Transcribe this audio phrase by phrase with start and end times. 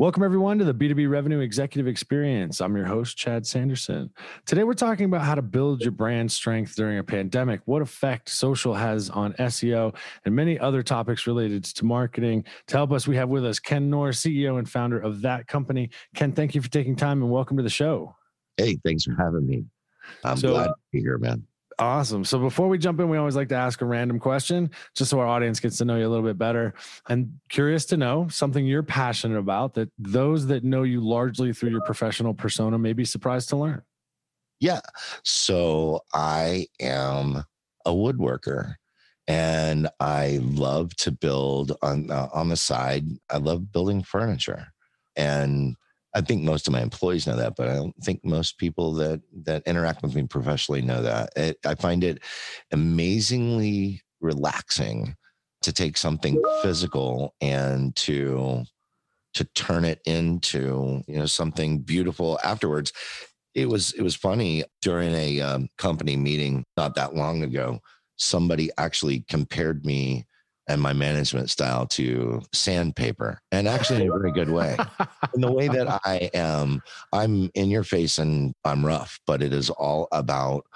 [0.00, 2.62] Welcome, everyone, to the B2B Revenue Executive Experience.
[2.62, 4.08] I'm your host, Chad Sanderson.
[4.46, 8.30] Today, we're talking about how to build your brand strength during a pandemic, what effect
[8.30, 12.46] social has on SEO, and many other topics related to marketing.
[12.68, 15.90] To help us, we have with us Ken Knorr, CEO and founder of That Company.
[16.14, 18.16] Ken, thank you for taking time and welcome to the show.
[18.56, 19.66] Hey, thanks for having me.
[20.24, 21.46] I'm so, glad to be here, man.
[21.80, 22.26] Awesome.
[22.26, 25.18] So before we jump in, we always like to ask a random question just so
[25.18, 26.74] our audience gets to know you a little bit better.
[27.06, 31.70] I'm curious to know something you're passionate about that those that know you largely through
[31.70, 33.80] your professional persona may be surprised to learn.
[34.60, 34.80] Yeah.
[35.24, 37.44] So I am
[37.86, 38.74] a woodworker
[39.26, 43.06] and I love to build on uh, on the side.
[43.30, 44.66] I love building furniture.
[45.16, 45.76] And
[46.14, 49.20] I think most of my employees know that, but I don't think most people that
[49.44, 51.30] that interact with me professionally know that.
[51.36, 52.22] It, I find it
[52.72, 55.16] amazingly relaxing
[55.62, 58.64] to take something physical and to
[59.34, 62.92] to turn it into you know something beautiful afterwards.
[63.54, 67.80] It was it was funny during a um, company meeting not that long ago.
[68.16, 70.26] Somebody actually compared me
[70.70, 74.76] and my management style to sandpaper and actually in a very good way.
[75.34, 79.52] In the way that i am i'm in your face and i'm rough but it
[79.52, 80.66] is all about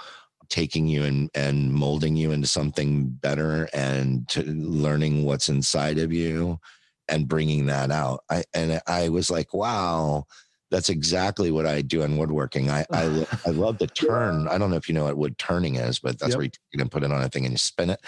[0.48, 6.12] taking you and, and molding you into something better and to learning what's inside of
[6.12, 6.58] you
[7.08, 8.20] and bringing that out.
[8.31, 10.25] I and i was like wow
[10.70, 12.70] that's exactly what I do in woodworking.
[12.70, 14.48] I I, I love the turn.
[14.48, 16.37] I don't know if you know what wood turning is, but that's yep.
[16.37, 18.01] where you, you can put it on a thing and you spin it.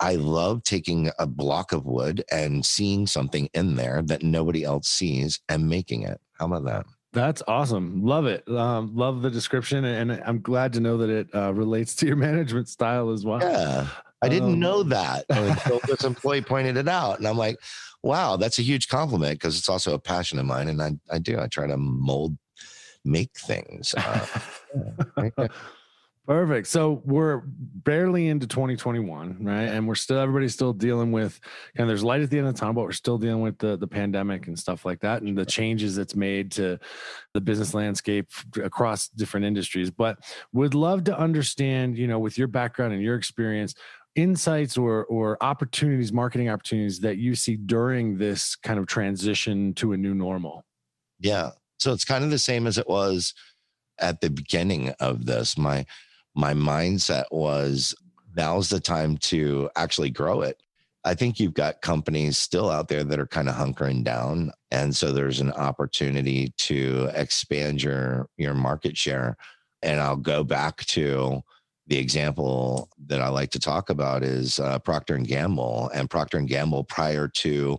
[0.00, 4.88] I love taking a block of wood and seeing something in there that nobody else
[4.88, 6.20] sees and making it.
[6.38, 6.86] How about that?
[7.12, 8.04] That's awesome.
[8.04, 8.48] Love it.
[8.48, 12.16] Um, love the description, and I'm glad to know that it uh, relates to your
[12.28, 13.40] management style as well.
[13.40, 13.88] Yeah,
[14.22, 17.56] I didn't um, know that until this employee pointed it out, and I'm like,
[18.02, 20.68] wow, that's a huge compliment because it's also a passion of mine.
[20.68, 22.36] And I, I do, I try to mold,
[23.04, 23.94] make things.
[23.96, 24.26] Uh,
[25.38, 25.46] yeah.
[26.26, 26.68] Perfect.
[26.68, 29.62] So we're barely into 2021, right?
[29.62, 31.40] And we're still everybody's still dealing with
[31.74, 33.76] and there's light at the end of the tunnel, but we're still dealing with the
[33.76, 36.78] the pandemic and stuff like that and the changes it's made to
[37.34, 38.28] the business landscape
[38.62, 39.90] across different industries.
[39.90, 40.18] But
[40.52, 43.74] would love to understand, you know, with your background and your experience,
[44.16, 49.92] insights or or opportunities marketing opportunities that you see during this kind of transition to
[49.92, 50.64] a new normal?
[51.20, 51.50] Yeah.
[51.78, 53.34] So it's kind of the same as it was
[53.98, 55.56] at the beginning of this.
[55.56, 55.86] My
[56.34, 57.94] my mindset was
[58.36, 60.62] now's the time to actually grow it.
[61.04, 64.94] I think you've got companies still out there that are kind of hunkering down and
[64.94, 69.36] so there's an opportunity to expand your your market share.
[69.82, 71.42] And i'll go back to
[71.90, 76.38] the example that I like to talk about is uh, Procter and Gamble, and Procter
[76.38, 77.78] and Gamble prior to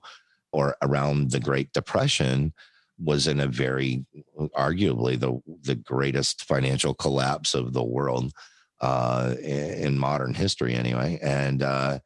[0.51, 2.53] or around the Great Depression
[2.99, 4.05] was in a very
[4.57, 8.33] arguably the the greatest financial collapse of the world
[8.81, 11.99] uh, in modern history, anyway, and uh,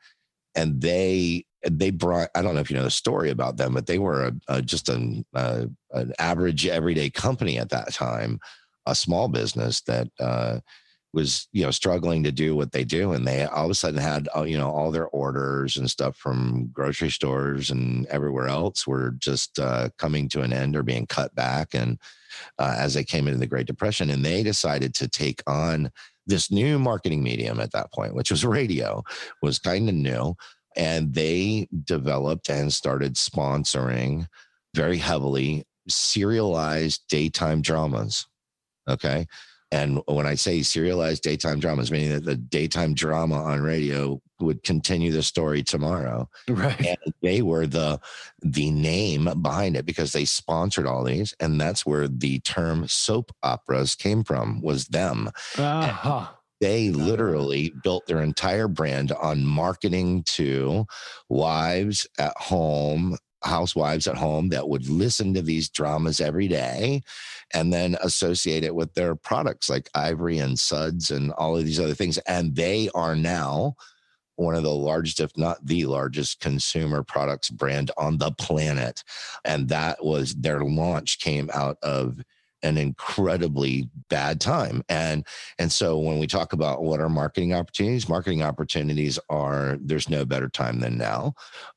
[0.54, 3.88] and they they brought I don't know if you know the story about them, but
[3.88, 8.40] they were a, a just an a, an average everyday company at that time,
[8.86, 10.60] a small business that uh,
[11.16, 14.00] was you know struggling to do what they do and they all of a sudden
[14.00, 18.86] had uh, you know all their orders and stuff from grocery stores and everywhere else
[18.86, 21.98] were just uh, coming to an end or being cut back and
[22.60, 25.90] uh, as they came into the great depression and they decided to take on
[26.28, 29.02] this new marketing medium at that point which was radio
[29.42, 30.36] was kind of new
[30.76, 34.28] and they developed and started sponsoring
[34.76, 38.28] very heavily serialized daytime dramas
[38.90, 39.26] okay
[39.72, 44.64] and when I say serialized daytime dramas, meaning that the daytime drama on radio would
[44.64, 46.30] continue the story tomorrow.
[46.48, 46.80] Right.
[46.86, 48.00] And they were the
[48.42, 51.34] the name behind it because they sponsored all these.
[51.40, 55.30] And that's where the term soap operas came from, was them.
[55.58, 56.28] Uh-huh.
[56.62, 60.86] They literally built their entire brand on marketing to
[61.28, 67.02] wives at home housewives at home that would listen to these dramas every day
[67.54, 71.80] and then associate it with their products like Ivory and Suds and all of these
[71.80, 72.18] other things.
[72.20, 73.76] And they are now
[74.36, 79.04] one of the largest, if not the largest, consumer products brand on the planet.
[79.46, 82.20] And that was their launch came out of
[82.66, 84.84] an incredibly bad time.
[84.90, 85.26] And
[85.60, 90.26] and so when we talk about what are marketing opportunities, marketing opportunities are there's no
[90.26, 91.34] better time than now.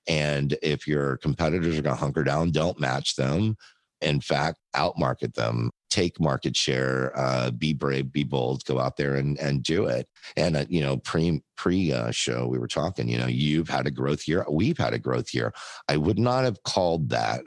[0.09, 3.57] And if your competitors are going to hunker down, don't match them.
[4.01, 9.17] In fact, outmarket them take market share, uh, be brave, be bold, go out there
[9.17, 10.09] and and do it.
[10.37, 13.09] And uh, you know, pre pre uh, show we were talking.
[13.09, 14.45] You know, you've had a growth year.
[14.51, 15.53] We've had a growth year.
[15.89, 17.43] I would not have called that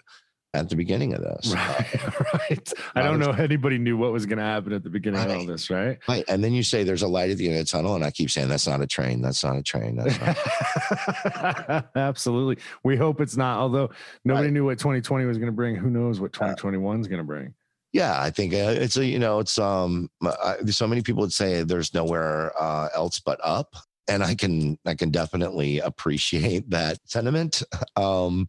[0.54, 1.54] at the beginning of this.
[1.54, 2.34] Right.
[2.34, 2.74] right.
[2.96, 5.30] I don't know anybody knew what was going to happen at the beginning right.
[5.30, 5.98] of all this, right?
[6.08, 6.26] Right.
[6.28, 8.12] And then you say there's a light at the end of the tunnel, and I
[8.12, 9.22] keep saying that's not a train.
[9.22, 9.96] That's not a train.
[9.96, 12.62] Not Absolutely.
[12.84, 13.60] We hope it's not.
[13.60, 13.92] Although
[14.26, 14.54] nobody right.
[14.54, 15.76] knew what 2020 was going to bring.
[15.76, 17.54] Who knows what 2021 is going to bring?
[17.94, 21.34] Yeah, I think uh, it's a you know it's um I, so many people would
[21.34, 23.76] say there's nowhere uh, else but up,
[24.08, 27.64] and I can I can definitely appreciate that sentiment.
[27.98, 28.48] Um,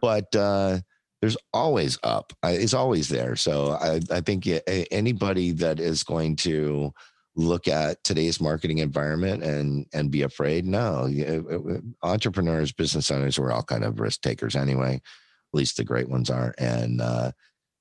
[0.00, 0.78] but uh,
[1.20, 2.32] there's always up.
[2.44, 3.36] Uh, it's always there.
[3.36, 4.48] So I I think
[4.90, 6.92] anybody that is going to
[7.36, 13.38] look at today's marketing environment and and be afraid no uh, uh, entrepreneurs business owners
[13.38, 15.02] we're all kind of risk takers anyway at
[15.52, 17.30] least the great ones are and uh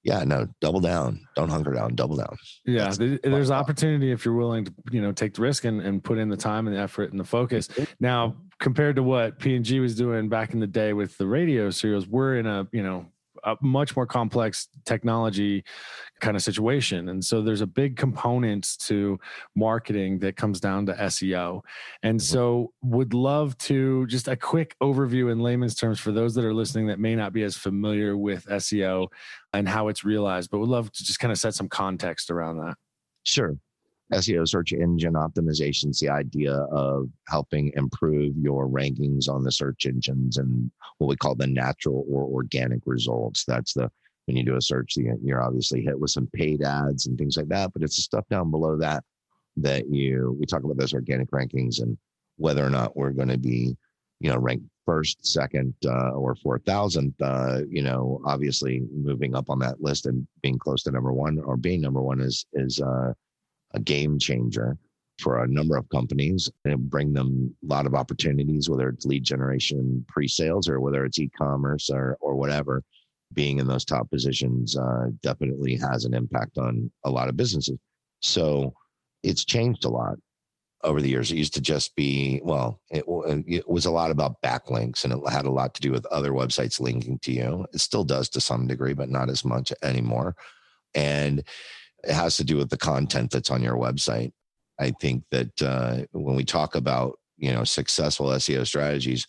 [0.07, 1.27] yeah, no, double down.
[1.35, 1.95] Don't hunker down.
[1.95, 2.37] Double down.
[2.65, 6.01] Yeah, That's there's opportunity if you're willing to, you know, take the risk and, and
[6.01, 7.67] put in the time and the effort and the focus.
[7.67, 7.83] Mm-hmm.
[7.99, 11.27] Now, compared to what P and G was doing back in the day with the
[11.27, 13.07] radio serials, we're in a, you know,
[13.47, 15.63] a much more complex technology
[16.19, 17.09] kind of situation.
[17.09, 19.19] And so there's a big component to
[19.55, 21.61] marketing that comes down to SEO.
[22.03, 22.33] And mm-hmm.
[22.33, 26.53] so would love to just a quick overview in layman's terms for those that are
[26.53, 29.07] listening that may not be as familiar with SEO
[29.53, 32.57] and how it's realized, but would love to just kind of set some context around
[32.57, 32.75] that.
[33.23, 33.57] Sure.
[34.13, 39.85] SEO search engine optimization is the idea of helping improve your rankings on the search
[39.85, 43.43] engines and what we call the natural or organic results.
[43.45, 43.91] That's the
[44.25, 47.47] when you do a search, you're obviously hit with some paid ads and things like
[47.47, 49.03] that, but it's the stuff down below that
[49.55, 51.97] that you we talk about those organic rankings and
[52.35, 53.75] whether or not we're going to be,
[54.19, 57.15] you know, ranked first, second, uh, or four thousandth.
[57.21, 61.39] Uh, you know, obviously moving up on that list and being close to number one
[61.39, 63.13] or being number one is is uh,
[63.73, 64.77] a game changer
[65.19, 69.23] for a number of companies and bring them a lot of opportunities, whether it's lead
[69.23, 72.83] generation, pre-sales, or whether it's e-commerce or or whatever.
[73.33, 77.77] Being in those top positions uh, definitely has an impact on a lot of businesses.
[78.21, 78.73] So
[79.21, 80.17] it's changed a lot
[80.83, 81.31] over the years.
[81.31, 83.03] It used to just be, well, it,
[83.47, 86.31] it, was a lot about backlinks and it had a lot to do with other
[86.31, 87.65] websites linking to you.
[87.73, 90.35] It still does to some degree, but not as much anymore.
[90.95, 91.43] And
[92.07, 94.31] it has to do with the content that's on your website.
[94.79, 99.27] I think that uh, when we talk about you know successful SEO strategies,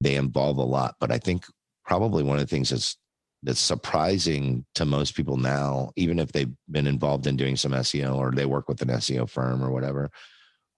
[0.00, 0.96] they involve a lot.
[1.00, 1.44] But I think
[1.84, 2.96] probably one of the things that's
[3.42, 8.16] that's surprising to most people now, even if they've been involved in doing some SEO
[8.16, 10.10] or they work with an SEO firm or whatever,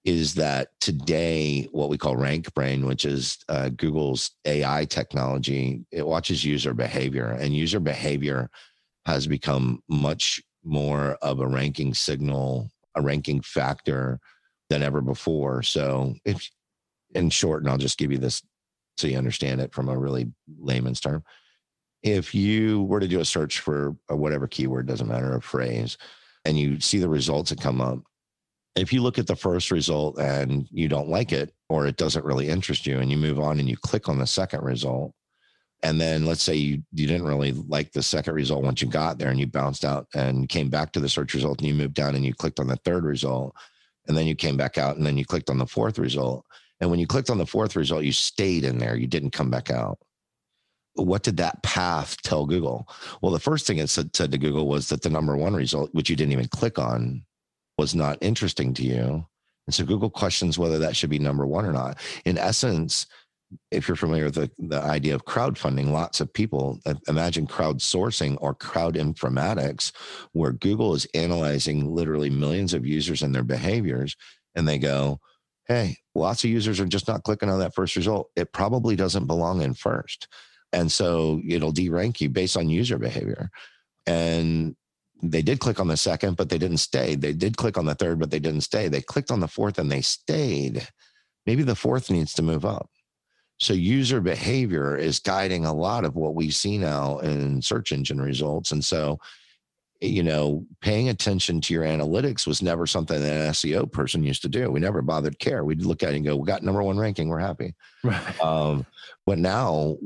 [0.05, 6.45] is that today what we call RankBrain, which is uh, Google's AI technology, it watches
[6.45, 8.51] user behavior, and user behavior
[9.07, 14.21] has become much more of a ranking signal, a ranking factor
[14.69, 15.63] than ever before.
[15.63, 16.49] So, if
[17.15, 18.43] in short, and I'll just give you this
[18.97, 21.25] so you understand it from a really layman's term.
[22.03, 25.99] If you were to do a search for whatever keyword, doesn't matter, a phrase,
[26.45, 27.99] and you see the results that come up,
[28.77, 32.25] if you look at the first result and you don't like it or it doesn't
[32.25, 35.13] really interest you and you move on and you click on the second result,
[35.83, 39.19] and then let's say you, you didn't really like the second result once you got
[39.19, 41.95] there and you bounced out and came back to the search result and you moved
[41.95, 43.55] down and you clicked on the third result
[44.07, 46.45] and then you came back out and then you clicked on the fourth result.
[46.81, 48.97] And when you clicked on the fourth result you stayed in there.
[48.97, 49.99] You didn't come back out.
[50.95, 52.87] What did that path tell google?
[53.23, 55.95] Well the first thing it said, said to google was that the number one result
[55.95, 57.25] which you didn't even click on
[57.79, 59.27] was not interesting to you.
[59.67, 61.99] And so google questions whether that should be number one or not.
[62.27, 63.07] In essence
[63.71, 68.37] if you're familiar with the, the idea of crowdfunding, lots of people uh, imagine crowdsourcing
[68.41, 69.93] or crowd informatics,
[70.33, 74.17] where Google is analyzing literally millions of users and their behaviors,
[74.55, 75.21] and they go,
[75.67, 78.31] Hey, lots of users are just not clicking on that first result.
[78.35, 80.27] It probably doesn't belong in first.
[80.73, 83.51] And so it'll derank you based on user behavior.
[84.07, 84.75] And
[85.23, 87.15] they did click on the second, but they didn't stay.
[87.15, 88.89] They did click on the third, but they didn't stay.
[88.89, 90.89] They clicked on the fourth and they stayed.
[91.47, 92.91] Maybe the fourth needs to move up
[93.61, 98.21] so user behavior is guiding a lot of what we see now in search engine
[98.21, 98.73] results.
[98.73, 99.19] And so,
[100.01, 104.41] you know, paying attention to your analytics was never something that an SEO person used
[104.43, 104.71] to do.
[104.71, 105.63] We never bothered care.
[105.63, 107.29] We'd look at it and go, we got number one ranking.
[107.29, 107.75] We're happy.
[108.03, 108.41] Right.
[108.43, 108.87] Um,
[109.27, 109.99] but now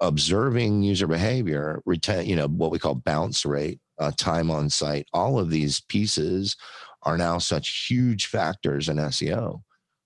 [0.00, 5.06] observing user behavior, retain, you know, what we call bounce rate uh, time on site.
[5.14, 6.56] All of these pieces
[7.04, 9.62] are now such huge factors in SEO.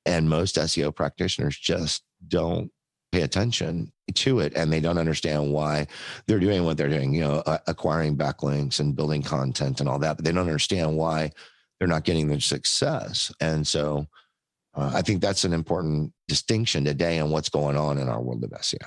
[0.07, 2.71] And most SEO practitioners just don't
[3.13, 5.87] pay attention to it and they don't understand why
[6.27, 9.99] they're doing what they're doing, you know, uh, acquiring backlinks and building content and all
[9.99, 11.31] that, but they don't understand why
[11.79, 13.31] they're not getting the success.
[13.41, 14.07] And so
[14.75, 18.43] uh, I think that's an important distinction today on what's going on in our world
[18.45, 18.79] of SEO.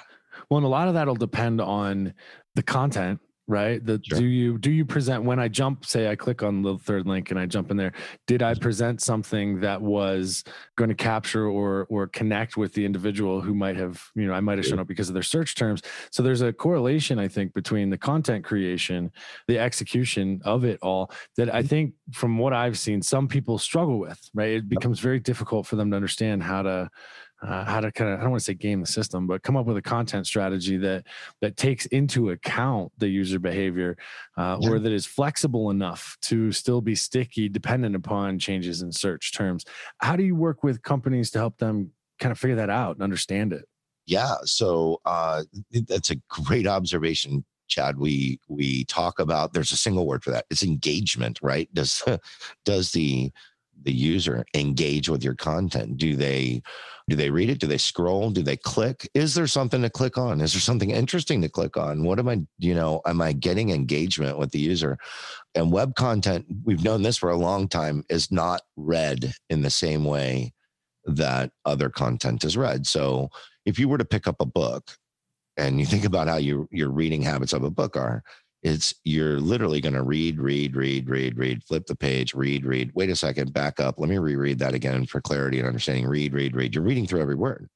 [0.49, 2.13] Well, and a lot of that'll depend on
[2.55, 3.83] the content right?
[3.83, 4.19] The sure.
[4.19, 7.31] do you do you present when i jump say i click on the third link
[7.31, 7.93] and i jump in there
[8.27, 10.43] did i present something that was
[10.77, 14.39] going to capture or or connect with the individual who might have you know i
[14.39, 15.81] might have shown up because of their search terms?
[16.11, 19.11] So there's a correlation i think between the content creation
[19.47, 21.67] the execution of it all that i mm-hmm.
[21.67, 24.51] think from what i've seen some people struggle with right?
[24.51, 26.89] It becomes very difficult for them to understand how to
[27.45, 29.55] uh, how to kind of I don't want to say game the system, but come
[29.55, 31.05] up with a content strategy that
[31.41, 33.97] that takes into account the user behavior,
[34.37, 34.69] uh, yeah.
[34.69, 39.65] or that is flexible enough to still be sticky, dependent upon changes in search terms.
[39.99, 43.03] How do you work with companies to help them kind of figure that out and
[43.03, 43.65] understand it?
[44.07, 45.43] Yeah, so uh,
[45.87, 47.97] that's a great observation, Chad.
[47.97, 50.45] We we talk about there's a single word for that.
[50.49, 51.71] It's engagement, right?
[51.73, 52.03] Does
[52.65, 53.31] does the
[53.83, 55.97] the user engage with your content?
[55.97, 56.61] Do they
[57.07, 57.59] do they read it?
[57.59, 58.31] Do they scroll?
[58.31, 59.07] Do they click?
[59.13, 60.41] Is there something to click on?
[60.41, 62.03] Is there something interesting to click on?
[62.03, 64.97] What am I, you know, am I getting engagement with the user?
[65.53, 69.69] And web content, we've known this for a long time, is not read in the
[69.69, 70.53] same way
[71.05, 72.87] that other content is read.
[72.87, 73.29] So
[73.65, 74.89] if you were to pick up a book
[75.57, 78.23] and you think about how your your reading habits of a book are,
[78.65, 82.91] it's you're literally going to read, read, read, read, read, flip the page, read, read.
[82.95, 83.99] Wait a second, back up.
[83.99, 86.07] Let me reread that again for clarity and understanding.
[86.07, 86.73] Read, read, read.
[86.73, 87.69] You're reading through every word.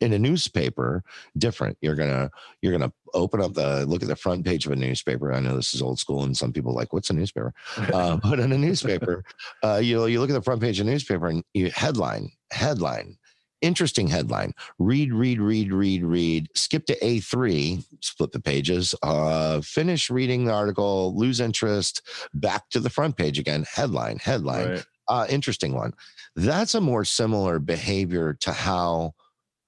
[0.00, 1.02] In a newspaper,
[1.38, 1.78] different.
[1.80, 2.30] You're gonna
[2.62, 5.32] you're gonna open up the look at the front page of a newspaper.
[5.32, 8.40] I know this is old school, and some people like, "What's a newspaper?" Uh, but
[8.40, 9.22] in a newspaper,
[9.62, 12.30] uh, you know, you look at the front page of a newspaper and you headline
[12.52, 13.18] headline
[13.62, 20.10] interesting headline read read read read read skip to a3 split the pages uh finish
[20.10, 22.02] reading the article lose interest
[22.34, 24.84] back to the front page again headline headline right.
[25.08, 25.92] uh interesting one
[26.34, 29.14] that's a more similar behavior to how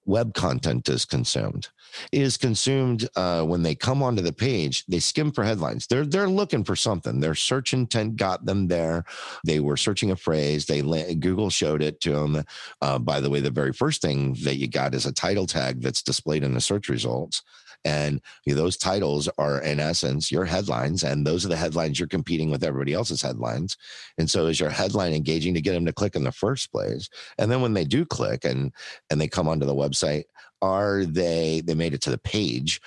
[0.04, 1.68] web content is consumed
[2.12, 5.86] is consumed uh, when they come onto the page they skim for headlines.
[5.86, 7.20] They're they're looking for something.
[7.20, 9.04] Their search intent got them there.
[9.44, 10.66] They were searching a phrase.
[10.66, 10.82] They
[11.14, 12.44] google showed it to them
[12.80, 15.80] uh, by the way the very first thing that you got is a title tag
[15.80, 17.42] that's displayed in the search results
[17.88, 21.04] and you know, those titles are, in essence, your headlines.
[21.04, 23.78] And those are the headlines you're competing with everybody else's headlines.
[24.18, 27.08] And so is your headline engaging to get them to click in the first place?
[27.38, 28.72] And then when they do click and
[29.08, 30.24] and they come onto the website,
[30.60, 32.80] are they they made it to the page?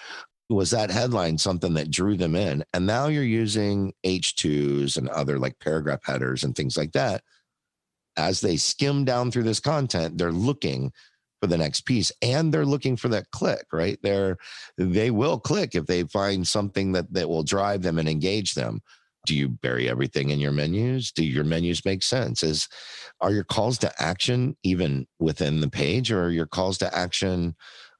[0.49, 5.39] was that headline something that drew them in and now you're using h2s and other
[5.39, 7.23] like paragraph headers and things like that
[8.17, 10.91] as they skim down through this content they're looking
[11.41, 13.97] for the next piece and they're looking for that click right?
[14.03, 14.37] They're
[14.77, 18.81] they will click if they find something that that will drive them and engage them.
[19.25, 21.11] Do you bury everything in your menus?
[21.11, 22.43] Do your menus make sense?
[22.43, 22.67] Is
[23.19, 27.55] are your calls to action even within the page or are your calls to action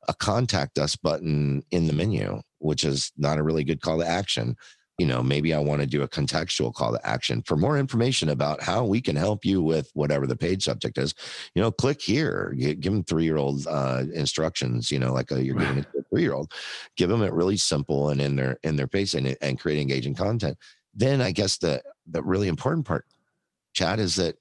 [0.08, 4.08] a contact us button in the menu which is not a really good call to
[4.08, 4.56] action
[5.02, 8.30] you know, maybe I want to do a contextual call to action for more information
[8.30, 11.16] about how we can help you with whatever the page subject is.
[11.56, 14.92] You know, click here, give them three year old uh, instructions.
[14.92, 16.52] You know, like a, you're giving it to a three year old.
[16.98, 20.14] Give them it really simple and in their in their face and and create engaging
[20.14, 20.56] content.
[20.94, 23.06] Then I guess the the really important part,
[23.74, 24.36] Chad, is that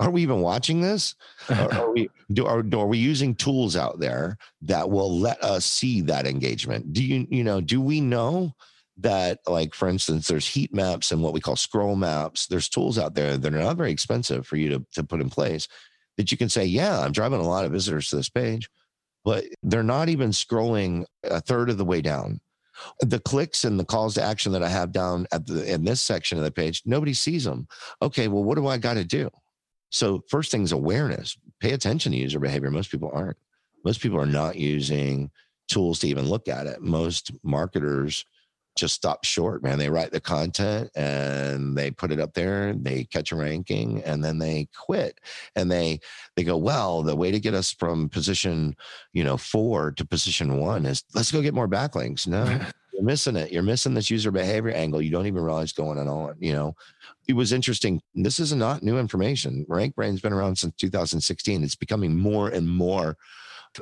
[0.00, 1.14] are we even watching this?
[1.48, 5.64] are, are, we do are, are we using tools out there that will let us
[5.64, 6.92] see that engagement?
[6.92, 8.52] Do you you know do we know?
[8.98, 12.46] That like for instance there's heat maps and what we call scroll maps.
[12.46, 15.30] There's tools out there that are not very expensive for you to, to put in
[15.30, 15.68] place
[16.18, 18.68] that you can say yeah i'm driving a lot of visitors to this page
[19.24, 22.40] but they're not even scrolling a third of the way down.
[23.00, 26.00] The clicks and the calls to action that i have down at the in this
[26.00, 27.68] section of the page nobody sees them
[28.00, 29.30] okay well what do i got to do?
[29.90, 31.36] So first thing is awareness.
[31.60, 32.70] Pay attention to user behavior.
[32.70, 33.36] Most people aren't.
[33.84, 35.30] Most people are not using
[35.68, 36.80] tools to even look at it.
[36.80, 38.24] Most marketers
[38.76, 39.78] just stop short, man.
[39.78, 44.24] They write the content and they put it up there, they catch a ranking, and
[44.24, 45.20] then they quit.
[45.56, 46.00] And they
[46.36, 48.74] they go, well, the way to get us from position,
[49.12, 52.26] you know, four to position one is let's go get more backlinks.
[52.26, 52.44] No,
[52.92, 53.52] you're missing it.
[53.52, 55.02] You're missing this user behavior angle.
[55.02, 56.36] You don't even realize going on.
[56.38, 56.76] You know,
[57.28, 58.00] it was interesting.
[58.14, 59.66] This is not new information.
[59.68, 61.62] RankBrain's been around since 2016.
[61.62, 63.16] It's becoming more and more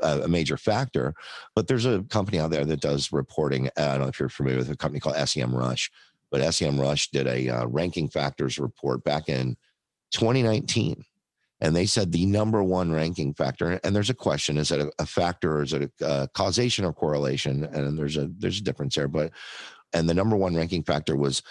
[0.03, 1.15] Uh, a major factor.
[1.55, 3.69] But there's a company out there that does reporting.
[3.69, 5.91] Uh, I don't know if you're familiar with a company called SEMrush.
[6.31, 9.57] but SEMrush did a uh, ranking factors report back in
[10.13, 11.05] 2019
[11.61, 14.91] and they said the number one ranking factor and there's a question is it a,
[14.99, 18.63] a factor or is it a, a, causation or correlation and there's a there's a
[18.63, 19.31] difference there but
[19.93, 21.43] and the number one ranking factor was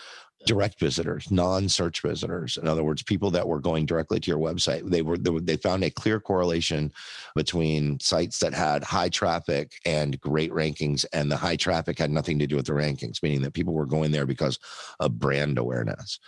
[0.45, 4.89] direct visitors non-search visitors in other words people that were going directly to your website
[4.89, 6.91] they were they found a clear correlation
[7.35, 12.39] between sites that had high traffic and great rankings and the high traffic had nothing
[12.39, 14.57] to do with the rankings meaning that people were going there because
[15.01, 16.19] of brand awareness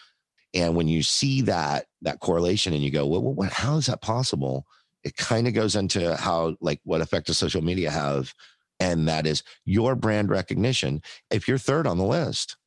[0.53, 4.01] and when you see that that correlation and you go, well, what, how is that
[4.01, 4.65] possible?
[5.03, 8.34] It kind of goes into how like what effect does social media have?
[8.80, 11.01] And that is your brand recognition.
[11.30, 12.58] If you're third on the list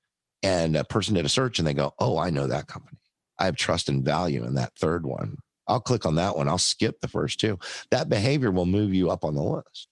[0.45, 2.99] and a person did a search and they go, oh, I know that company.
[3.39, 5.39] I have trust and value in that third one.
[5.67, 6.49] I'll click on that one.
[6.49, 7.59] I'll skip the first two.
[7.91, 9.89] That behavior will move you up on the list.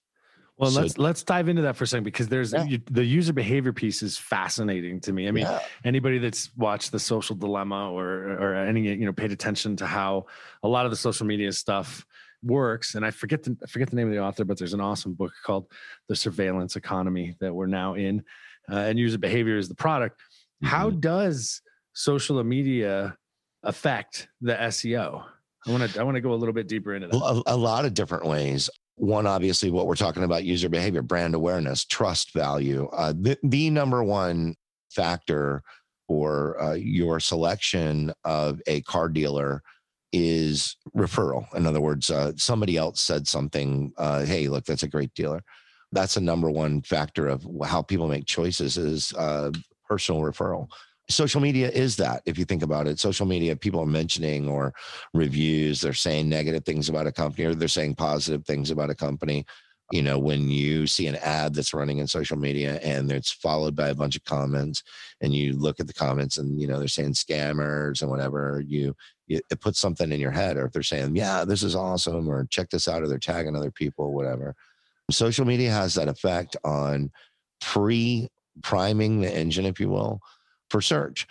[0.59, 2.77] Well, so, let's let's dive into that for a second because there's yeah.
[2.91, 5.27] the user behavior piece is fascinating to me.
[5.27, 5.61] I mean, yeah.
[5.83, 10.27] anybody that's watched the Social Dilemma or or any you know paid attention to how
[10.63, 12.07] a lot of the social media stuff
[12.45, 14.81] works, and I forget the I forget the name of the author, but there's an
[14.81, 15.67] awesome book called
[16.09, 18.23] The Surveillance Economy that we're now in,
[18.71, 20.21] uh, and user behavior is the product.
[20.63, 20.67] Mm-hmm.
[20.67, 21.61] How does
[21.93, 23.17] social media
[23.63, 25.25] affect the SEO?
[25.67, 27.17] I want to I want to go a little bit deeper into that.
[27.17, 28.69] Well, a, a, lot of different ways.
[28.97, 32.89] One, obviously, what we're talking about user behavior, brand awareness, trust value.
[32.93, 34.55] Uh, the, the number one
[34.91, 35.63] factor
[36.09, 39.63] for uh, your selection of a car dealer
[40.13, 41.47] is referral.
[41.55, 45.43] In other words, uh, somebody else said something, uh, hey, look, that's a great dealer.
[45.93, 49.53] That's a number one factor of how people make choices is uh,
[49.93, 50.71] personal referral.
[51.11, 52.99] Social media is that if you think about it.
[52.99, 54.73] Social media people are mentioning or
[55.13, 58.95] reviews they're saying negative things about a company or they're saying positive things about a
[58.95, 59.45] company.
[59.91, 63.77] You know when you see an ad that's running in social media and it's followed
[63.77, 64.83] by a bunch of comments
[65.21, 68.97] and you look at the comments and you know they're saying scammers and whatever you,
[69.29, 70.57] it puts something in your head.
[70.57, 73.57] Or if they're saying yeah this is awesome or check this out or they're tagging
[73.57, 74.55] other people whatever.
[75.11, 77.11] Social media has that effect on
[77.61, 78.31] pre
[78.63, 80.21] priming the engine if you will
[80.71, 81.27] for search.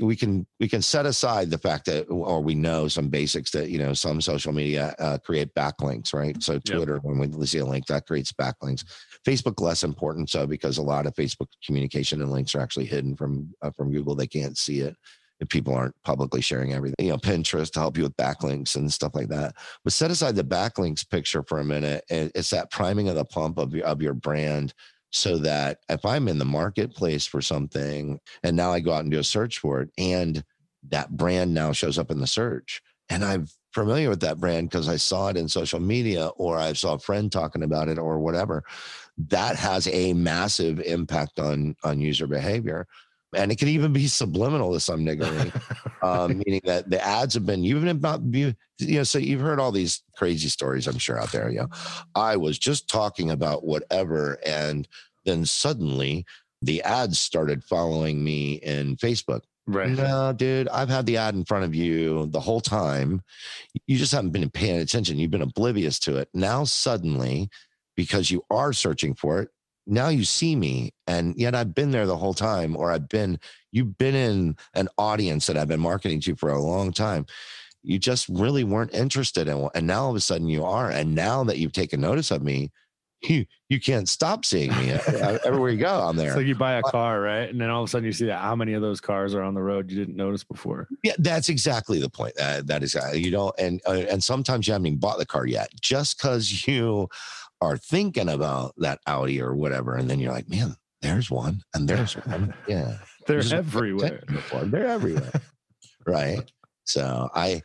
[0.00, 3.70] We can we can set aside the fact that or we know some basics that
[3.70, 6.40] you know some social media uh, create backlinks right?
[6.40, 7.02] So twitter yep.
[7.02, 8.84] when we see a link that creates backlinks.
[9.26, 13.16] Facebook less important so because a lot of facebook communication and links are actually hidden
[13.16, 14.14] from uh, from google.
[14.14, 14.94] They can't see it
[15.40, 17.06] if people aren't publicly sharing everything.
[17.06, 19.56] You know pinterest to help you with backlinks and stuff like that.
[19.82, 23.58] But set aside the backlinks picture for a minute it's that priming of the pump
[23.58, 24.72] of your, of your brand
[25.10, 29.10] so that if I'm in the marketplace for something and now I go out and
[29.10, 30.44] do a search for it and
[30.88, 34.88] that brand now shows up in the search and I'm familiar with that brand because
[34.88, 38.18] I saw it in social media or I saw a friend talking about it or
[38.18, 38.64] whatever,
[39.28, 42.86] that has a massive impact on on user behavior.
[43.34, 45.52] And it can even be subliminal to some degree,
[46.02, 49.60] um, meaning that the ads have been, you've been about, you know, so you've heard
[49.60, 51.48] all these crazy stories, I'm sure, out there.
[51.48, 51.68] You know,
[52.14, 54.38] I was just talking about whatever.
[54.44, 54.88] And
[55.24, 56.26] then suddenly
[56.62, 59.42] the ads started following me in Facebook.
[59.66, 59.90] Right.
[59.90, 63.22] No, dude, I've had the ad in front of you the whole time.
[63.86, 65.18] You just haven't been paying attention.
[65.18, 66.28] You've been oblivious to it.
[66.34, 67.48] Now, suddenly,
[67.96, 69.50] because you are searching for it,
[69.86, 73.38] now you see me and yet i've been there the whole time or i've been
[73.72, 77.26] you've been in an audience that i've been marketing to for a long time.
[77.82, 81.14] You just really weren't interested in and now all of a sudden you are and
[81.14, 82.70] now that you've taken notice of me
[83.22, 84.90] you you can't stop seeing me
[85.44, 86.32] everywhere you go i'm there.
[86.32, 87.48] so you buy a car right?
[87.48, 89.42] And then all of a sudden you see that how many of those cars are
[89.42, 90.88] on the road you didn't notice before.
[91.02, 94.66] Yeah that's exactly the point uh, that is uh, you know and uh, and sometimes
[94.66, 95.70] you haven't even bought the car yet.
[95.80, 97.08] Just because you
[97.60, 101.88] are thinking about that Audi or whatever, and then you're like, man, there's one, and
[101.88, 102.54] there's one.
[102.68, 104.22] Yeah, they're there's everywhere.
[104.64, 105.32] They're everywhere,
[106.06, 106.50] right?
[106.84, 107.62] So I,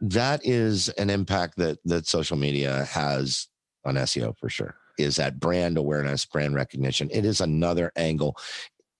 [0.00, 3.48] that is an impact that that social media has
[3.84, 4.76] on SEO for sure.
[4.98, 7.08] Is that brand awareness, brand recognition?
[7.12, 8.36] It is another angle,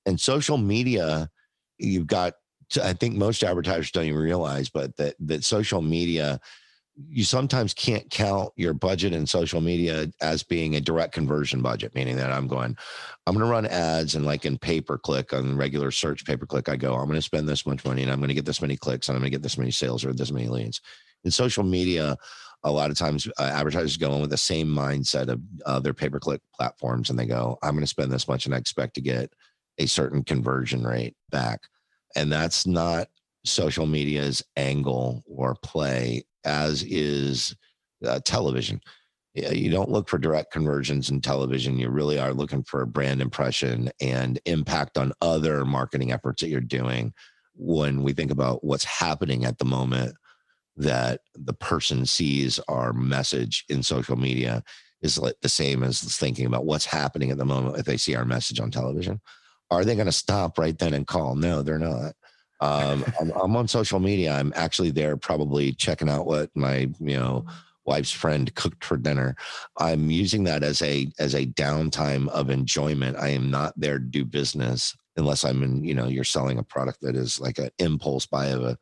[0.06, 1.30] and social media.
[1.78, 2.34] You've got.
[2.82, 6.38] I think most advertisers don't even realize, but that that social media
[7.08, 11.94] you sometimes can't count your budget in social media as being a direct conversion budget,
[11.94, 12.76] meaning that I'm going,
[13.26, 16.36] I'm going to run ads and like in pay per click on regular search pay
[16.36, 18.34] per click, I go, I'm going to spend this much money and I'm going to
[18.34, 20.48] get this many clicks and I'm going to get this many sales or this many
[20.48, 20.80] leads.
[21.24, 22.16] In social media,
[22.64, 25.94] a lot of times uh, advertisers go in with the same mindset of uh, their
[25.94, 28.58] pay per click platforms and they go, I'm going to spend this much and I
[28.58, 29.32] expect to get
[29.78, 31.60] a certain conversion rate back.
[32.16, 33.08] And that's not
[33.50, 37.54] social media's angle or play as is
[38.06, 38.80] uh, television.
[39.34, 41.78] you don't look for direct conversions in television.
[41.78, 46.48] You really are looking for a brand impression and impact on other marketing efforts that
[46.48, 47.12] you're doing.
[47.54, 50.14] When we think about what's happening at the moment,
[50.76, 54.62] that the person sees our message in social media
[55.02, 58.24] is the same as thinking about what's happening at the moment if they see our
[58.24, 59.20] message on television.
[59.70, 61.34] Are they going to stop right then and call?
[61.34, 62.14] No, they're not.
[62.60, 64.32] Um, I'm, I'm on social media.
[64.32, 67.46] I'm actually there, probably checking out what my you know
[67.84, 69.34] wife's friend cooked for dinner.
[69.78, 73.16] I'm using that as a as a downtime of enjoyment.
[73.16, 76.62] I am not there to do business unless I'm in, you know, you're selling a
[76.62, 78.78] product that is like an impulse buy of a,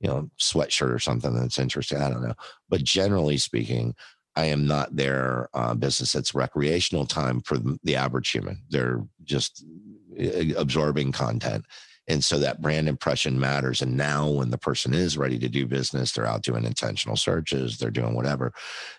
[0.00, 1.98] you know, sweatshirt or something that's interesting.
[2.02, 2.34] I don't know.
[2.68, 3.94] But generally speaking,
[4.36, 6.14] I am not their uh, business.
[6.14, 8.62] It's recreational time for the average human.
[8.68, 9.64] They're just
[10.16, 11.64] eh, absorbing content.
[12.10, 13.82] And so that brand impression matters.
[13.82, 17.78] And now, when the person is ready to do business, they're out doing intentional searches,
[17.78, 18.52] they're doing whatever.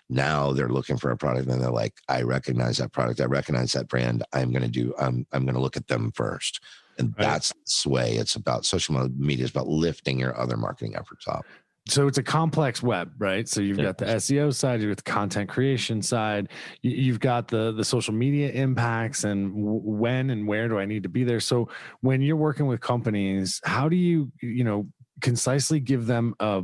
[0.08, 3.20] Now they're looking for a product and they're like, I recognize that product.
[3.20, 4.24] I recognize that brand.
[4.32, 6.60] I'm going to do, I'm, I'm going to look at them first.
[6.98, 7.18] And right.
[7.18, 7.52] that's
[7.84, 11.44] the way It's about social media, is about lifting your other marketing efforts up
[11.88, 13.48] so it's a complex web, right?
[13.48, 16.48] So you've got the SEO side, you've got the content creation side,
[16.82, 21.08] you've got the the social media impacts, and when and where do I need to
[21.08, 21.40] be there?
[21.40, 21.68] So
[22.00, 24.86] when you're working with companies, how do you you know
[25.20, 26.62] concisely give them a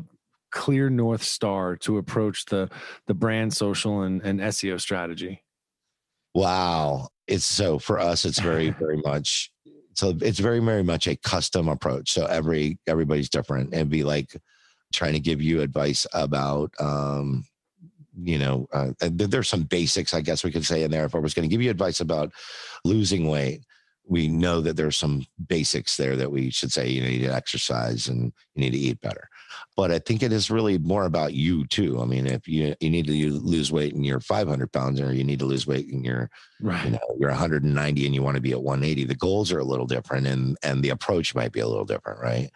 [0.52, 2.70] clear north star to approach the
[3.08, 5.42] the brand, social, and, and SEO strategy?
[6.32, 9.50] Wow, it's so for us, it's very very much
[9.94, 12.12] so it's very very much a custom approach.
[12.12, 14.40] So every everybody's different, and be like
[14.92, 17.44] trying to give you advice about um,
[18.20, 21.18] you know uh, there's some basics i guess we could say in there if i
[21.18, 22.32] was going to give you advice about
[22.84, 23.64] losing weight.
[24.04, 27.26] We know that there's some basics there that we should say you, know, you need
[27.26, 29.28] to exercise and you need to eat better
[29.78, 32.90] but i think it is really more about you too i mean if you you
[32.90, 36.04] need to lose weight and you're 500 pounds or you need to lose weight and
[36.04, 36.28] you're
[36.60, 36.84] right.
[36.84, 39.64] you know you're 190 and you want to be at 180 the goals are a
[39.64, 42.50] little different and and the approach might be a little different right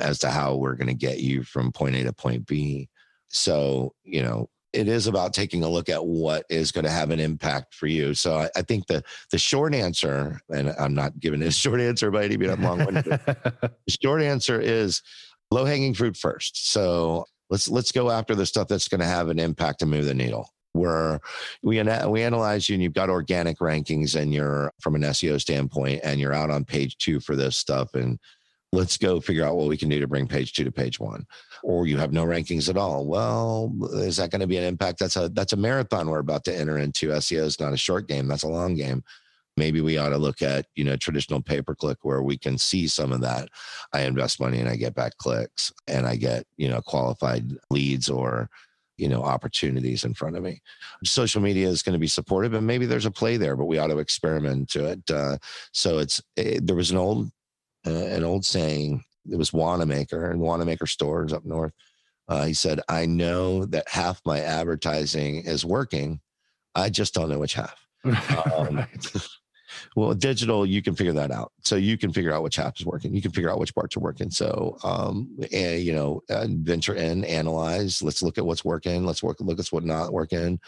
[0.00, 2.88] as to how we're going to get you from point a to point b
[3.28, 7.12] so you know it is about taking a look at what is going to have
[7.12, 8.12] an impact for you.
[8.12, 12.10] So I, I, think the the short answer, and I'm not giving a short answer
[12.10, 13.04] by any means, I'm long winded.
[13.06, 15.00] the short answer is
[15.54, 16.72] low hanging fruit first.
[16.72, 20.04] So let's let's go after the stuff that's going to have an impact and move
[20.04, 20.50] the needle.
[20.72, 21.20] Where
[21.62, 26.00] we we analyze you and you've got organic rankings and you're from an SEO standpoint
[26.02, 28.18] and you're out on page two for this stuff and
[28.72, 31.24] let's go figure out what we can do to bring page two to page one.
[31.62, 33.06] Or you have no rankings at all.
[33.06, 34.98] Well is that going to be an impact?
[34.98, 37.10] That's a that's a marathon we're about to enter into.
[37.10, 38.26] Seo is not a short game.
[38.26, 39.04] That's a long game
[39.56, 42.58] maybe we ought to look at you know traditional pay per click where we can
[42.58, 43.48] see some of that
[43.92, 48.08] i invest money and i get back clicks and i get you know qualified leads
[48.08, 48.48] or
[48.96, 50.60] you know opportunities in front of me
[51.04, 53.78] social media is going to be supportive and maybe there's a play there but we
[53.78, 55.36] ought to experiment to it uh,
[55.72, 57.30] so it's it, eh, there was an old
[57.86, 59.04] uh, an old saying.
[59.30, 61.72] It was Wanamaker and Wanamaker stores up north.
[62.28, 66.20] Uh, he said, "I know that half my advertising is working.
[66.74, 67.78] I just don't know which half."
[68.54, 68.86] Um,
[69.94, 71.52] well, digital, you can figure that out.
[71.62, 73.14] So you can figure out which half is working.
[73.14, 74.30] You can figure out which parts are working.
[74.30, 78.02] So, um, and you know, uh, venture in, analyze.
[78.02, 79.04] Let's look at what's working.
[79.04, 79.38] Let's work.
[79.40, 80.58] Look at what's not working.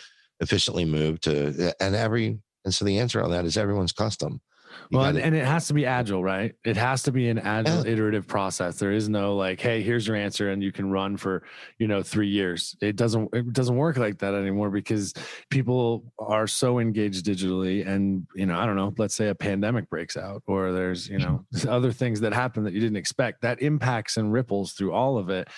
[0.41, 2.39] Efficiently move to, and every.
[2.67, 4.43] And so the answer on that is everyone's custom
[4.91, 6.55] well, and, and, it has to be agile, right?
[6.65, 7.93] It has to be an agile, yeah.
[7.93, 8.79] iterative process.
[8.79, 11.43] There is no like, hey, here's your answer, and you can run for
[11.79, 12.77] you know three years.
[12.81, 15.13] It doesn't it doesn't work like that anymore because
[15.51, 18.95] people are so engaged digitally, and you know, I don't know.
[18.97, 22.73] Let's say a pandemic breaks out, or there's you know other things that happen that
[22.73, 23.43] you didn't expect.
[23.43, 25.49] That impacts and ripples through all of it,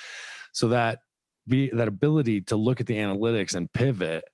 [0.53, 1.01] so that
[1.47, 4.25] be that ability to look at the analytics and pivot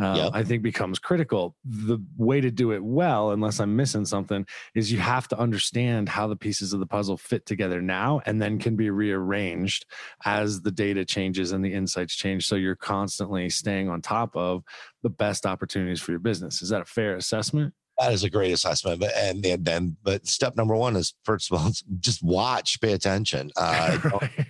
[0.00, 0.30] uh, yep.
[0.34, 1.56] I think becomes critical.
[1.64, 6.08] The way to do it well, unless I'm missing something, is you have to understand
[6.08, 9.86] how the pieces of the puzzle fit together now and then can be rearranged
[10.24, 12.46] as the data changes and the insights change.
[12.46, 14.62] So you're constantly staying on top of
[15.02, 16.60] the best opportunities for your business.
[16.60, 17.72] Is that a fair assessment?
[17.98, 19.00] That is a great assessment.
[19.00, 23.50] But and then, but step number one is first of all, just watch, pay attention.
[23.56, 23.98] Uh,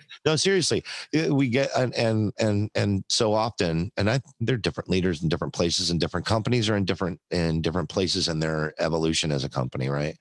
[0.26, 0.84] no, seriously,
[1.28, 5.54] we get and and and and so often, and I they're different leaders in different
[5.54, 9.48] places, and different companies are in different in different places in their evolution as a
[9.48, 10.16] company, right?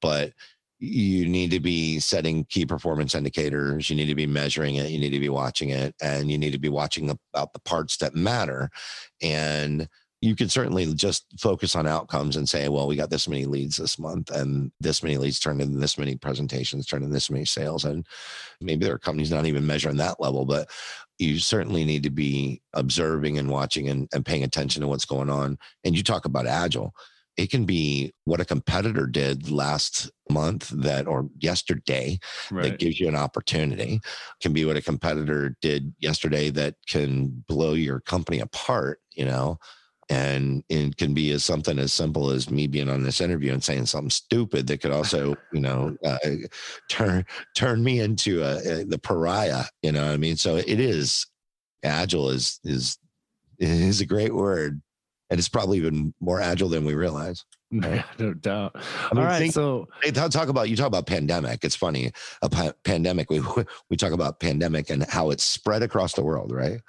[0.00, 0.32] But
[0.80, 3.90] you need to be setting key performance indicators.
[3.90, 4.90] You need to be measuring it.
[4.90, 7.96] You need to be watching it, and you need to be watching about the parts
[7.96, 8.70] that matter.
[9.20, 9.88] And
[10.20, 13.76] you could certainly just focus on outcomes and say, well, we got this many leads
[13.76, 17.44] this month and this many leads turned into this many presentations, turned into this many
[17.44, 17.84] sales.
[17.84, 18.04] And
[18.60, 20.68] maybe there are companies not even measuring that level, but
[21.18, 25.30] you certainly need to be observing and watching and, and paying attention to what's going
[25.30, 25.56] on.
[25.84, 26.94] And you talk about agile.
[27.36, 32.18] It can be what a competitor did last month that or yesterday
[32.50, 32.64] right.
[32.64, 33.94] that gives you an opportunity.
[33.94, 39.24] It can be what a competitor did yesterday that can blow your company apart, you
[39.24, 39.60] know
[40.08, 43.62] and it can be as something as simple as me being on this interview and
[43.62, 46.18] saying something stupid that could also you know uh,
[46.88, 50.80] turn turn me into a, a, the pariah you know what i mean so it
[50.80, 51.26] is
[51.82, 52.98] agile is is
[53.58, 54.80] is a great word
[55.30, 57.44] and it's probably even more agile than we realize
[58.18, 58.72] no doubt.
[58.74, 61.64] I mean, All right, think, so talk about you talk about pandemic.
[61.64, 63.30] It's funny, a pa- pandemic.
[63.30, 63.42] We
[63.90, 66.80] we talk about pandemic and how it's spread across the world, right?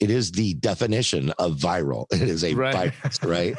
[0.00, 2.06] It is the definition of viral.
[2.12, 2.92] It is a right.
[2.92, 3.56] virus, right?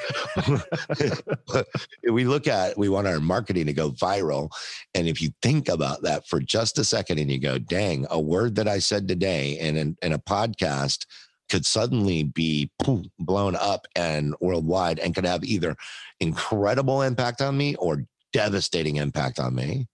[2.12, 4.50] we look at, we want our marketing to go viral.
[4.94, 8.20] And if you think about that for just a second and you go, dang, a
[8.20, 11.06] word that I said today in, in, in a podcast
[11.50, 12.70] could suddenly be
[13.18, 15.76] blown up and worldwide and could have either
[16.20, 19.88] incredible impact on me or devastating impact on me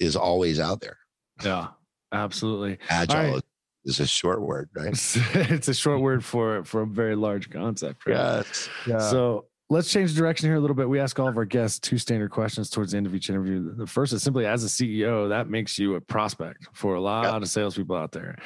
[0.00, 0.98] is always out there.
[1.44, 1.68] Yeah,
[2.12, 2.78] absolutely.
[2.88, 3.40] Agile
[3.88, 4.92] is a short word, right?
[5.34, 8.06] it's a short word for for a very large concept.
[8.06, 8.16] Right?
[8.16, 8.68] Yes.
[8.86, 8.98] Yeah.
[8.98, 10.88] So let's change direction here a little bit.
[10.88, 13.74] We ask all of our guests two standard questions towards the end of each interview.
[13.74, 17.24] The first is simply as a CEO, that makes you a prospect for a lot
[17.24, 17.42] yep.
[17.42, 18.36] of salespeople out there.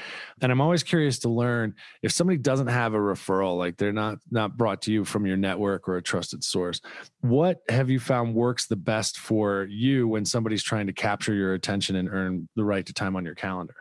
[0.40, 4.18] And I'm always curious to learn if somebody doesn't have a referral, like they're not
[4.30, 6.80] not brought to you from your network or a trusted source.
[7.20, 11.54] What have you found works the best for you when somebody's trying to capture your
[11.54, 13.76] attention and earn the right to time on your calendar?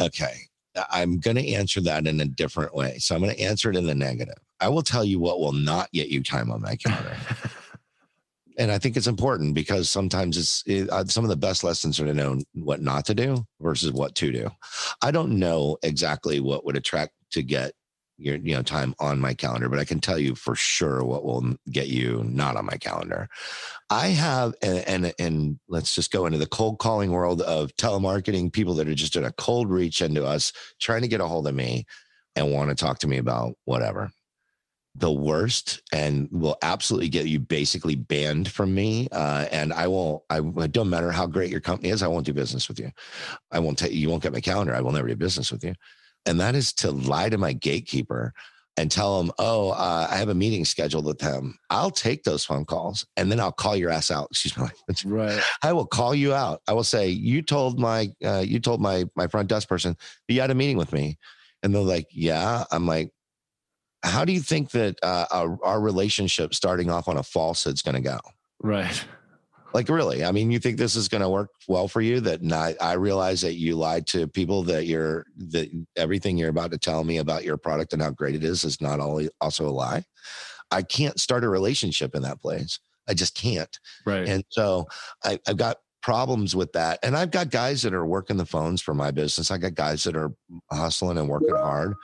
[0.00, 0.34] Okay.
[0.90, 2.98] I'm going to answer that in a different way.
[2.98, 4.38] So I'm going to answer it in the negative.
[4.60, 7.16] I will tell you what will not get you time on my calendar.
[8.58, 12.00] and I think it's important because sometimes it's it, uh, some of the best lessons
[12.00, 14.50] are to know what not to do versus what to do.
[15.02, 17.72] I don't know exactly what would attract to get
[18.22, 21.24] your you know time on my calendar but i can tell you for sure what
[21.24, 23.28] will get you not on my calendar
[23.90, 28.52] i have and and, and let's just go into the cold calling world of telemarketing
[28.52, 31.46] people that are just doing a cold reach into us trying to get a hold
[31.46, 31.84] of me
[32.36, 34.10] and want to talk to me about whatever
[34.94, 39.08] the worst and will absolutely get you basically banned from me.
[39.10, 42.02] Uh, and I won't, I, don't matter how great your company is.
[42.02, 42.90] I won't do business with you.
[43.50, 44.74] I won't take, you won't get my calendar.
[44.74, 45.74] I will never do business with you
[46.26, 48.32] and that is to lie to my gatekeeper
[48.76, 51.58] and tell them, oh, uh, I have a meeting scheduled with them.
[51.68, 54.28] I'll take those phone calls and then I'll call your ass out.
[54.30, 54.66] Excuse me.
[55.04, 55.42] Right.
[55.62, 56.62] I will call you out.
[56.66, 59.94] I will say, you told my, uh, you told my, my front desk person
[60.26, 61.18] that you had a meeting with me.
[61.62, 62.64] And they're like, yeah.
[62.70, 63.10] I'm like,
[64.02, 67.82] how do you think that uh, our, our relationship starting off on a falsehood is
[67.82, 68.18] going to go?
[68.62, 69.04] Right.
[69.74, 72.20] Like really, I mean, you think this is going to work well for you?
[72.20, 76.72] That not, I realize that you lied to people that you're that everything you're about
[76.72, 79.66] to tell me about your product and how great it is is not only also
[79.66, 80.04] a lie.
[80.70, 82.78] I can't start a relationship in that place.
[83.08, 83.78] I just can't.
[84.06, 84.26] Right.
[84.28, 84.86] And so
[85.24, 86.98] I, I've got problems with that.
[87.02, 89.50] And I've got guys that are working the phones for my business.
[89.50, 90.32] I got guys that are
[90.70, 91.94] hustling and working hard.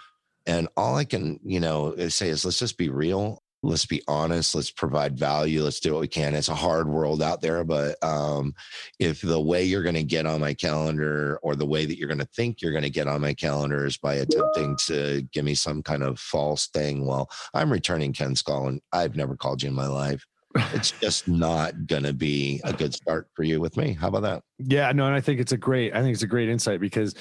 [0.47, 4.55] And all I can, you know, say is let's just be real let's be honest
[4.55, 6.35] let's provide value let's do what we can.
[6.35, 8.55] It's a hard world out there but um,
[8.99, 12.09] if the way you're going to get on my calendar or the way that you're
[12.09, 15.45] going to think you're going to get on my calendar is by attempting to give
[15.45, 19.63] me some kind of false thing well i'm returning ken's call and i've never called
[19.63, 20.27] you in my life.
[20.73, 23.93] It's just not going to be a good start for you with me.
[23.93, 24.43] How about that?
[24.59, 27.15] Yeah no and i think it's a great i think it's a great insight because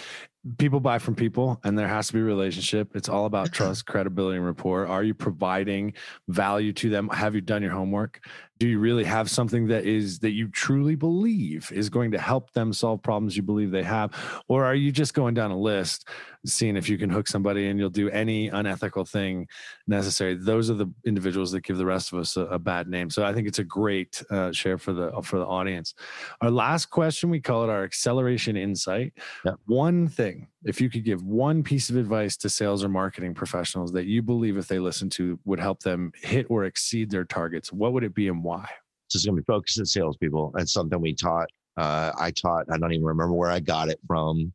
[0.57, 2.95] people buy from people and there has to be a relationship.
[2.95, 4.88] It's all about trust credibility and rapport.
[4.88, 5.93] Are you providing
[6.27, 7.10] value to them?
[7.10, 8.21] Have you done your homework
[8.60, 12.52] do you really have something that is that you truly believe is going to help
[12.54, 14.13] them solve problems you believe they have?
[14.48, 16.08] Or are you just going down a list
[16.46, 19.48] seeing if you can hook somebody and you'll do any unethical thing
[19.88, 20.36] necessary?
[20.36, 23.10] Those are the individuals that give the rest of us a, a bad name.
[23.10, 25.93] So i think it's a great uh, share for the for the audience.
[26.41, 29.13] Our last question we call it our acceleration insight.
[29.43, 29.54] Yeah.
[29.65, 33.34] one thing thing, if you could give one piece of advice to sales or marketing
[33.34, 37.26] professionals that you believe if they listen to would help them hit or exceed their
[37.26, 38.67] targets, what would it be and why?
[39.10, 40.54] This is going to be focused at salespeople.
[40.58, 41.48] It's something we taught.
[41.78, 44.52] Uh, I taught, I don't even remember where I got it from.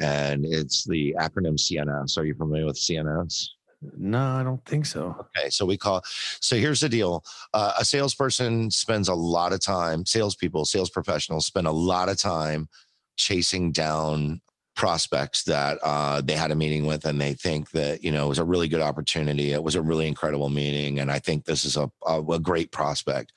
[0.00, 2.16] And it's the acronym CNS.
[2.18, 3.48] Are you familiar with CNS?
[3.96, 5.16] No, I don't think so.
[5.36, 6.02] Okay, so we call.
[6.04, 7.24] So here's the deal:
[7.54, 10.04] uh, a salesperson spends a lot of time.
[10.04, 12.68] Salespeople, sales professionals spend a lot of time
[13.16, 14.42] chasing down
[14.80, 18.28] prospects that uh, they had a meeting with and they think that you know it
[18.30, 19.52] was a really good opportunity.
[19.52, 22.72] It was a really incredible meeting and i think this is a, a, a great
[22.72, 23.34] prospect.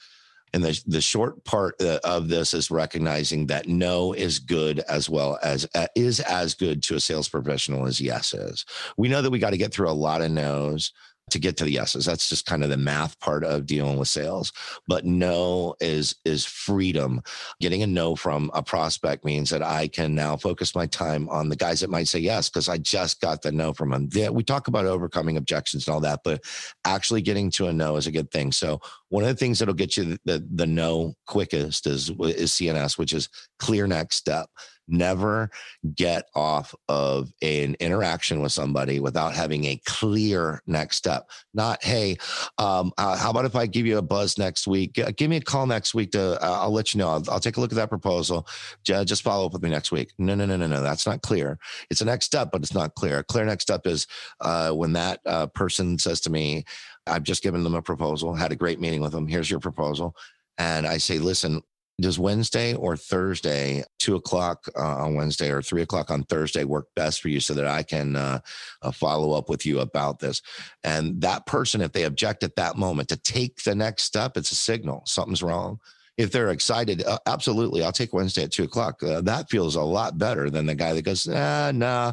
[0.54, 5.10] And the, the short part uh, of this is recognizing that no is good as
[5.10, 8.66] well as uh, is as good to a sales professional as yes is.
[8.96, 10.94] We know that we got to get through a lot of no's
[11.30, 12.06] to get to the yeses.
[12.06, 14.52] That's just kind of the math part of dealing with sales.
[14.88, 17.22] But no is is freedom.
[17.60, 21.50] Getting a no from a prospect means that I can now focus my time on
[21.50, 24.10] the guys that might say yes because I just got the no from them.
[24.14, 26.44] Yeah, we talk about overcoming objections and all that, but
[26.86, 28.52] actually getting to a no is a good thing.
[28.52, 32.52] So one of the things that'll get you the the, the no quickest is is
[32.52, 34.50] CNS, which is clear next step
[34.88, 35.50] never
[35.96, 41.30] get off of an interaction with somebody without having a clear next step.
[41.54, 42.18] Not, hey,
[42.58, 45.00] um, uh, how about if I give you a buzz next week?
[45.16, 47.10] give me a call next week to, uh, I'll let you know.
[47.10, 48.48] I'll, I'll, take a look at that proposal.
[48.84, 50.14] just follow up with me next week.
[50.18, 50.82] No, no, no, no, no.
[50.82, 51.60] That's not clear.
[51.90, 53.20] It's a next step, but it's not clear.
[53.20, 54.08] A clear next step is
[54.42, 56.64] uh, when that uh, person says to me,
[57.06, 59.28] I've just given them a proposal, had a great meeting with them.
[59.28, 60.16] Here's your proposal.
[60.58, 61.62] And I say, listen,
[62.02, 66.88] does Wednesday or Thursday, two o'clock uh, on Wednesday or three o'clock on Thursday work
[66.96, 68.40] best for you so that I can uh,
[68.82, 70.42] uh, follow up with you about this?
[70.84, 74.52] And that person, if they object at that moment to take the next step, it's
[74.52, 75.80] a signal something's wrong.
[76.16, 79.02] If they're excited, uh, absolutely, I'll take Wednesday at two o'clock.
[79.02, 82.12] Uh, that feels a lot better than the guy that goes, nah, nah.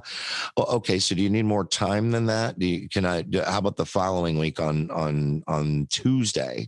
[0.57, 2.59] Well, okay, so do you need more time than that?
[2.59, 3.23] Do you, can I?
[3.23, 6.67] Do, how about the following week on on on Tuesday?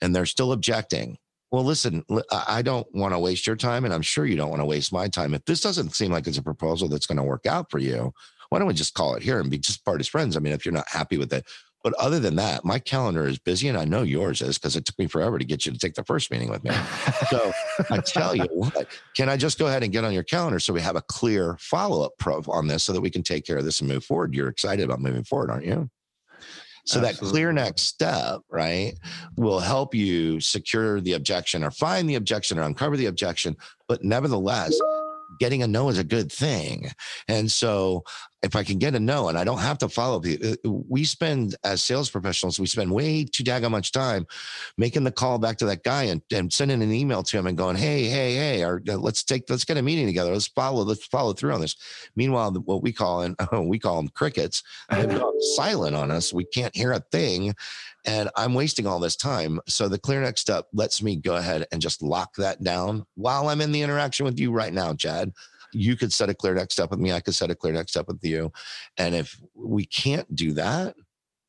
[0.00, 1.18] And they're still objecting
[1.52, 4.62] well, listen, I don't want to waste your time, and I'm sure you don't want
[4.62, 5.34] to waste my time.
[5.34, 8.14] If this doesn't seem like it's a proposal that's going to work out for you,
[8.48, 10.34] why don't we just call it here and be just part as friends?
[10.34, 11.44] I mean, if you're not happy with it.
[11.84, 14.86] But other than that, my calendar is busy, and I know yours is because it
[14.86, 16.70] took me forever to get you to take the first meeting with me.
[17.28, 17.52] So
[17.90, 20.72] I tell you what, can I just go ahead and get on your calendar so
[20.72, 23.64] we have a clear follow up on this so that we can take care of
[23.66, 24.32] this and move forward?
[24.32, 25.90] You're excited about moving forward, aren't you?
[26.84, 27.26] So Absolutely.
[27.26, 28.94] that clear next step, right,
[29.36, 33.56] will help you secure the objection or find the objection or uncover the objection.
[33.86, 34.76] But nevertheless,
[35.38, 36.90] getting a no is a good thing.
[37.28, 38.02] And so
[38.42, 41.04] if I can get a no and I don't have to follow people, uh, we
[41.04, 44.26] spend as sales professionals, we spend way too daggone much time
[44.76, 47.56] making the call back to that guy and, and sending an email to him and
[47.56, 50.32] going, Hey, hey, hey, or uh, let's take, let's get a meeting together.
[50.32, 51.76] Let's follow, let's follow through on this.
[52.16, 53.36] Meanwhile, what we call, and
[53.68, 54.62] we call them crickets,
[55.56, 56.32] silent on us.
[56.32, 57.54] We can't hear a thing
[58.04, 59.60] and I'm wasting all this time.
[59.68, 63.48] So the clear next step lets me go ahead and just lock that down while
[63.48, 65.32] I'm in the interaction with you right now, Chad
[65.72, 67.12] you could set a clear next step with me.
[67.12, 68.52] I could set a clear next step with you.
[68.96, 70.94] And if we can't do that,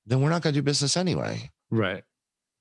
[0.06, 1.50] then we're not going to do business anyway.
[1.70, 2.04] Right.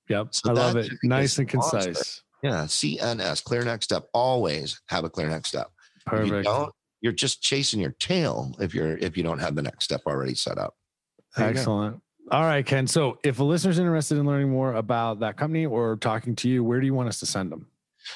[0.09, 0.29] Yep.
[0.33, 0.92] So I love it.
[1.03, 2.22] Nice and concise.
[2.42, 2.64] Yeah.
[2.64, 4.05] CNS, clear next step.
[4.12, 5.70] Always have a clear next step.
[6.07, 6.29] Perfect.
[6.29, 9.62] If you don't, you're just chasing your tail if you're if you don't have the
[9.62, 10.75] next step already set up.
[11.37, 12.01] Excellent.
[12.31, 12.87] All right, Ken.
[12.87, 16.62] So if a listener's interested in learning more about That Company or talking to you,
[16.62, 17.66] where do you want us to send them?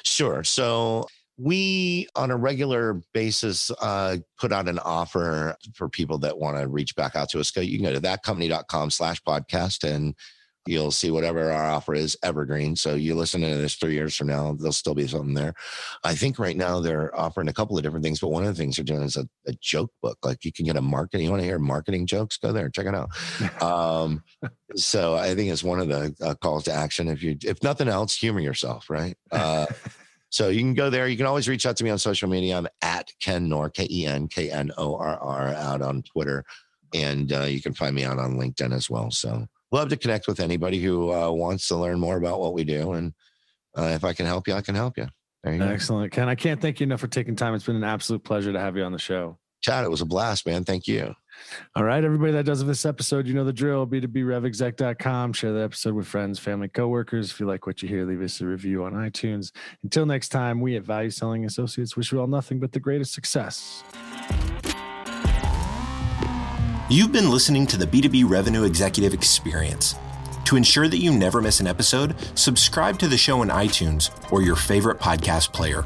[0.05, 0.45] Sure.
[0.45, 1.07] So
[1.39, 6.67] we on a regular basis uh, put out an offer for people that want to
[6.69, 10.15] reach back out to us go you can go to thatcompany.com slash podcast and
[10.67, 12.77] you'll see whatever our offer is evergreen.
[12.77, 15.55] So you listen to this three years from now there'll still be something there.
[16.05, 18.61] I think right now they're offering a couple of different things but one of the
[18.61, 20.19] things they're doing is a, a joke book.
[20.25, 22.37] Like you can get a marketing you want to hear marketing jokes?
[22.37, 23.11] Go there check it out.
[23.63, 24.23] Um,
[24.75, 27.89] so i think it's one of the uh, calls to action if you if nothing
[27.89, 29.17] else humor yourself right?
[29.31, 29.67] Uh,
[30.31, 31.09] so you can go there.
[31.09, 32.59] You can always reach out to me on social media.
[32.59, 36.45] I'm at Ken Knorr, K E N K N O R R, out on Twitter.
[36.95, 39.11] And uh, you can find me out on LinkedIn as well.
[39.11, 42.65] So love to connect with anybody who uh, wants to learn more about what we
[42.65, 42.93] do.
[42.93, 43.13] And
[43.77, 45.07] uh, if I can help you, I can help you.
[45.45, 46.13] you Excellent.
[46.13, 46.17] Go.
[46.17, 47.55] Ken, I can't thank you enough for taking time.
[47.55, 49.39] It's been an absolute pleasure to have you on the show.
[49.67, 50.63] Chad, it was a blast, man.
[50.63, 51.13] Thank you.
[51.75, 53.85] All right, everybody that does this episode, you know the drill.
[53.85, 55.33] B2BRevExec.com.
[55.33, 57.33] Share the episode with friends, family, coworkers.
[57.33, 59.51] If you like what you hear, leave us a review on iTunes.
[59.83, 63.13] Until next time, we at Value Selling Associates wish you all nothing but the greatest
[63.13, 63.83] success.
[66.89, 69.97] You've been listening to the B2B Revenue Executive Experience.
[70.45, 74.43] To ensure that you never miss an episode, subscribe to the show in iTunes or
[74.43, 75.85] your favorite podcast player.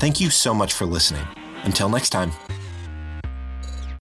[0.00, 1.24] Thank you so much for listening.
[1.62, 2.32] Until next time.